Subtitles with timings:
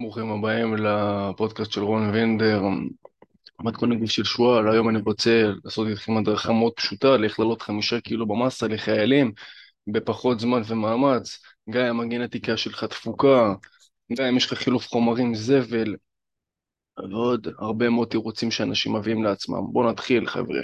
[0.00, 2.62] ברוכים הבאים לפודקאסט של רון וינדר,
[3.60, 4.70] מתכון הגוף של שועל.
[4.70, 9.32] היום אני רוצה לעשות איתכם הדרכה מאוד פשוטה, לאיך לעלות חמישה קילו במסה לחיילים
[9.92, 11.38] בפחות זמן ומאמץ,
[11.70, 13.54] גם אם הגנטיקה שלך תפוקה,
[14.18, 15.96] גם אם יש לך חילוף חומרים זבל,
[17.10, 19.72] ועוד הרבה מאוד תירוצים שאנשים מביאים לעצמם.
[19.72, 20.60] בואו נתחיל חבר'ה.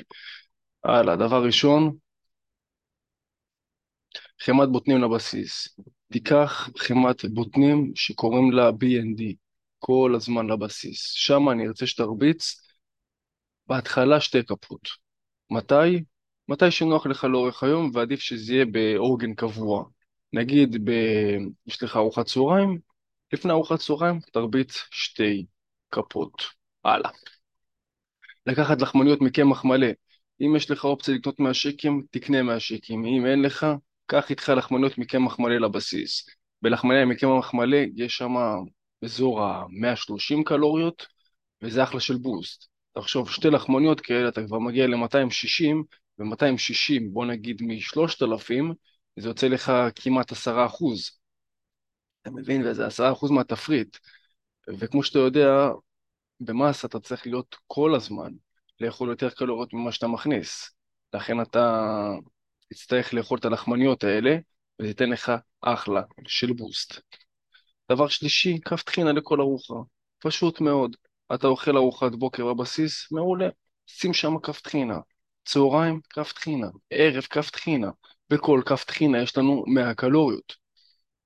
[0.84, 1.96] הלאה, דבר ראשון,
[4.42, 5.78] חמת בוטנים לבסיס.
[6.12, 9.34] תיקח חמת בוטנים שקוראים לה BND
[9.78, 11.10] כל הזמן לבסיס.
[11.12, 12.60] שם אני ארצה שתרביץ
[13.66, 14.88] בהתחלה שתי כפות.
[15.50, 16.04] מתי?
[16.48, 19.84] מתי שנוח לך לאורך היום ועדיף שזה יהיה באורגן קבוע.
[20.32, 20.90] נגיד ב...
[21.66, 22.78] יש לך ארוחת צהריים,
[23.32, 25.46] לפני ארוחת צהריים תרביץ שתי
[25.90, 26.42] כפות.
[26.84, 27.10] הלאה.
[28.46, 29.88] לקחת לחמניות מקמח מלא.
[30.40, 33.04] אם יש לך אופציה לקנות מהשיקים, תקנה מהשיקים.
[33.04, 33.66] אם אין לך,
[34.06, 36.26] קח איתך לחמניות מקמח מלא לבסיס.
[36.62, 38.34] בלחמניה מקמח מלא יש שם
[39.04, 41.06] אזור ה-130 קלוריות,
[41.62, 42.66] וזה אחלה של בוסט.
[42.92, 45.76] תחשוב, שתי לחמניות כאלה אתה כבר מגיע ל-260,
[46.18, 48.74] ו-260 בוא נגיד מ-3,000,
[49.16, 51.10] זה יוצא לך כמעט 10 אחוז.
[52.22, 52.66] אתה מבין?
[52.66, 53.96] וזה 10 אחוז מהתפריט.
[54.68, 55.68] וכמו שאתה יודע,
[56.40, 58.32] במסה אתה צריך להיות כל הזמן
[58.80, 60.70] לאכול יותר קלוריות ממה שאתה מכניס.
[61.14, 61.92] לכן אתה
[62.68, 64.36] תצטרך לאכול את הלחמניות האלה,
[64.78, 67.00] וזה ייתן לך אחלה של בוסט.
[67.92, 69.74] דבר שלישי, כף טחינה לכל ארוחה.
[70.18, 70.96] פשוט מאוד.
[71.34, 73.48] אתה אוכל ארוחת בוקר בבסיס, מעולה.
[73.86, 74.98] שים שם כף טחינה.
[75.44, 76.66] צהריים, כף טחינה.
[76.90, 77.90] ערב, כף טחינה.
[78.30, 80.56] בכל כף טחינה יש לנו 100 קלוריות.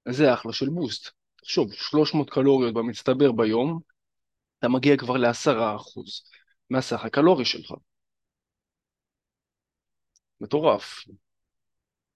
[0.09, 1.11] זה אחלה של בוסט.
[1.37, 3.81] תחשוב, 300 קלוריות במצטבר ביום,
[4.59, 6.03] אתה מגיע כבר ל-10%
[6.71, 7.73] מהסך הקלורי שלך.
[10.41, 11.05] מטורף.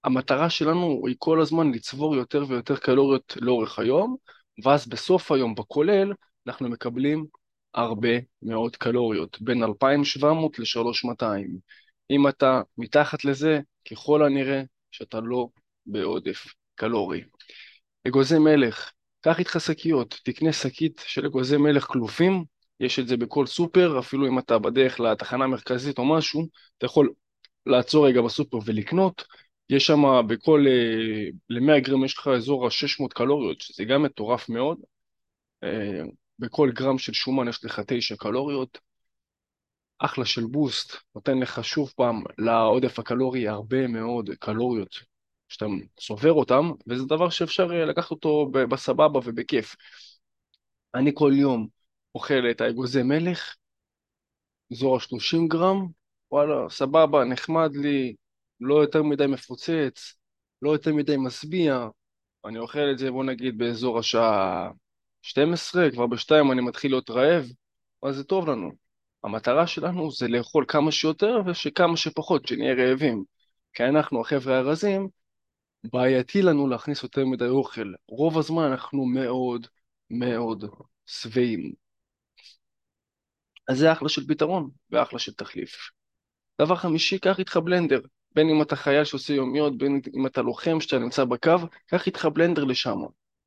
[0.05, 4.15] המטרה שלנו היא כל הזמן לצבור יותר ויותר קלוריות לאורך היום,
[4.63, 6.13] ואז בסוף היום בכולל
[6.47, 7.25] אנחנו מקבלים
[7.73, 8.09] הרבה
[8.41, 11.25] מאוד קלוריות, בין 2,700 ל-3,200.
[12.11, 13.59] אם אתה מתחת לזה,
[13.91, 15.47] ככל הנראה שאתה לא
[15.85, 17.21] בעודף קלורי.
[18.07, 18.91] אגוזי מלך,
[19.21, 22.43] קח איתך שקיות, תקנה שקית של אגוזי מלך כלופים,
[22.79, 26.47] יש את זה בכל סופר, אפילו אם אתה בדרך לתחנה המרכזית או משהו,
[26.77, 27.13] אתה יכול
[27.65, 29.25] לעצור רגע בסופר ולקנות,
[29.69, 34.79] יש שם בכל, אה, ל-100 גרם יש לך אזור ה-600 קלוריות, שזה גם מטורף מאוד.
[35.63, 36.01] אה,
[36.39, 38.79] בכל גרם של שומן יש לך 9 קלוריות.
[39.99, 44.95] אחלה של בוסט, נותן לך שוב פעם לעודף הקלורי הרבה מאוד קלוריות
[45.47, 45.65] שאתה
[45.99, 49.75] צובר אותם, וזה דבר שאפשר אה, לקחת אותו בסבבה ובכיף.
[50.95, 51.67] אני כל יום
[52.15, 53.55] אוכל את האגוזי מלך,
[54.71, 55.87] אזור ה-30 גרם,
[56.31, 58.15] וואלה, סבבה, נחמד לי,
[58.65, 60.13] לא יותר מדי מפוצץ,
[60.61, 61.87] לא יותר מדי משביע,
[62.45, 64.69] אני אוכל את זה בוא נגיד באזור השעה
[65.21, 67.45] 12, כבר בשתיים אני מתחיל להיות רעב,
[68.03, 68.71] אז זה טוב לנו.
[69.23, 73.23] המטרה שלנו זה לאכול כמה שיותר ושכמה שפחות, שנהיה רעבים.
[73.73, 75.09] כי אנחנו, החבר'ה הרזים,
[75.83, 77.93] בעייתי לנו להכניס יותר מדי אוכל.
[78.07, 79.67] רוב הזמן אנחנו מאוד
[80.09, 80.65] מאוד
[81.05, 81.73] שבעים.
[83.67, 85.89] אז זה אחלה של פתרון ואחלה של תחליף.
[86.61, 87.99] דבר חמישי, קח איתך בלנדר.
[88.35, 91.55] בין אם אתה חייל שעושה יומיות, בין אם אתה לוחם שאתה נמצא בקו,
[91.87, 92.99] קח איתך בלנדר לשם.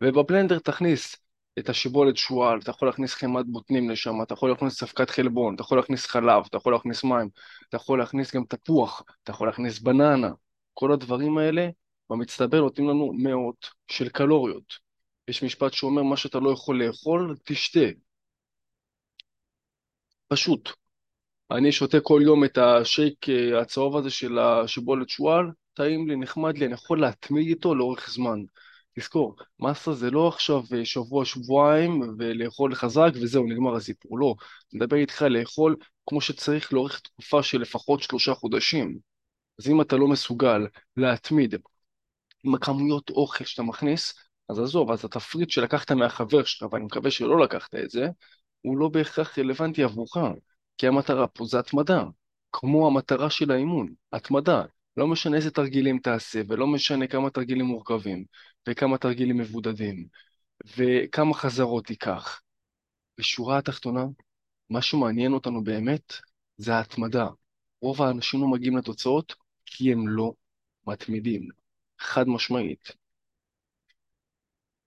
[0.03, 1.17] ובבלנדר תכניס
[1.59, 5.63] את השיבולת שועל, אתה יכול להכניס חמת בוטנים לשם, אתה יכול להכניס ספקת חלבון, אתה
[5.63, 7.29] יכול להכניס חלב, אתה יכול להכניס מים,
[7.69, 10.31] אתה יכול להכניס גם תפוח, אתה יכול להכניס בננה.
[10.75, 11.69] כל הדברים האלה
[12.11, 14.75] במצטבר נותנים לנו מאות של קלוריות.
[15.29, 17.81] יש משפט שאומר מה שאתה לא יכול לאכול, תשתה.
[20.29, 20.71] פשוט.
[21.51, 26.59] אני שותה כל יום את השייק אה, הצהוב הזה של השיבולת שועל, טעים לי, נחמד
[26.59, 28.43] לי, אני יכול להתמיד איתו לאורך זמן.
[28.99, 34.35] תזכור, מסה זה לא עכשיו אה, שבוע, שבועיים ולאכול חזק וזהו, נגמר הסיפור, לא.
[34.73, 35.77] אני מדבר איתך לאכול
[36.07, 38.99] כמו שצריך לאורך תקופה של לפחות שלושה חודשים.
[39.59, 40.67] אז אם אתה לא מסוגל
[40.97, 41.55] להתמיד
[42.45, 44.15] עם הכמויות אוכל שאתה מכניס,
[44.49, 48.09] אז עזוב, אז התפריט שלקחת מהחבר שלך, ואני מקווה שלא לקחת את זה,
[48.63, 50.17] הוא לא בהכרח רלוונטי עבורך.
[50.79, 52.05] כי המטרה פה זה התמדה,
[52.53, 54.63] כמו המטרה של האימון, התמדה.
[54.97, 58.25] לא משנה איזה תרגילים תעשה, ולא משנה כמה תרגילים מורכבים,
[58.69, 60.07] וכמה תרגילים מבודדים,
[60.77, 62.41] וכמה חזרות תיקח.
[63.19, 64.05] בשורה התחתונה,
[64.71, 66.13] מה שמעניין אותנו באמת
[66.57, 67.29] זה ההתמדה.
[67.83, 69.35] רוב האנשים לא מגיעים לתוצאות
[69.67, 70.33] כי הם לא
[70.87, 71.49] מתמידים.
[71.99, 72.91] חד משמעית.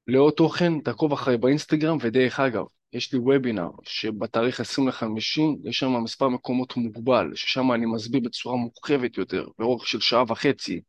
[0.07, 6.29] לעוד תוכן, תעקוב אחרי באינסטגרם, ודרך אגב, יש לי וובינר שבתאריך 25 יש שם מספר
[6.29, 10.81] מקומות מוגבל, ששם אני מסביר בצורה מורחבת יותר, באורך של שעה וחצי,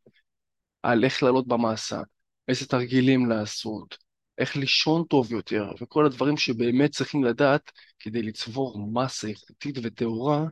[0.83, 2.01] על איך לעלות במעשה,
[2.47, 3.97] איזה תרגילים לעשות,
[4.37, 10.45] איך לישון טוב יותר, וכל הדברים שבאמת צריכים לדעת כדי לצבור מסה איכותית וטהורה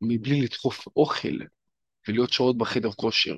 [0.00, 1.38] מבלי לדחוף אוכל
[2.08, 3.36] ולהיות שעות בחדר כושר.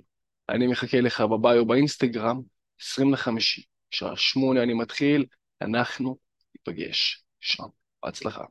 [0.48, 2.40] אני מחכה לך בביו באינסטגרם,
[2.80, 5.26] 20 לחמישי, שעה שמונה אני מתחיל,
[5.62, 6.16] אנחנו
[6.54, 7.66] ניפגש שם.
[8.02, 8.44] בהצלחה.